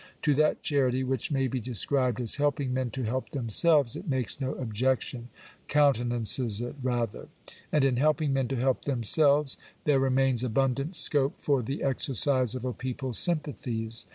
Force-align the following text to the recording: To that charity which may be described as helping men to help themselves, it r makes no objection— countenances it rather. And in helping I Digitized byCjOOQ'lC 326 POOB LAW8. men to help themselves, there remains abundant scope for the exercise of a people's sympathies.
To 0.23 0.33
that 0.33 0.63
charity 0.63 1.03
which 1.03 1.29
may 1.31 1.47
be 1.47 1.59
described 1.59 2.19
as 2.19 2.37
helping 2.37 2.73
men 2.73 2.89
to 2.89 3.03
help 3.03 3.29
themselves, 3.29 3.95
it 3.95 4.05
r 4.05 4.09
makes 4.09 4.41
no 4.41 4.55
objection— 4.55 5.29
countenances 5.67 6.59
it 6.59 6.73
rather. 6.81 7.27
And 7.71 7.83
in 7.83 7.97
helping 7.97 8.31
I 8.31 8.31
Digitized 8.31 8.33
byCjOOQ'lC 8.33 8.33
326 8.33 8.33
POOB 8.33 8.33
LAW8. 8.33 8.33
men 8.33 8.47
to 8.47 8.55
help 8.55 8.81
themselves, 8.83 9.57
there 9.83 9.99
remains 9.99 10.43
abundant 10.43 10.95
scope 10.95 11.35
for 11.37 11.61
the 11.61 11.83
exercise 11.83 12.55
of 12.55 12.65
a 12.65 12.73
people's 12.73 13.19
sympathies. 13.19 14.07